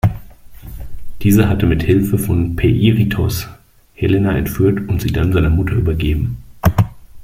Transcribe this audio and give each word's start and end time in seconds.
Dieser 1.21 1.47
hatte 1.47 1.67
mit 1.67 1.83
Hilfe 1.83 2.17
von 2.17 2.55
Peirithoos 2.55 3.47
Helena 3.93 4.35
entführt 4.35 4.89
und 4.89 4.99
sie 4.99 5.11
dann 5.11 5.31
seiner 5.31 5.51
Mutter 5.51 5.75
übergeben. 5.75 6.37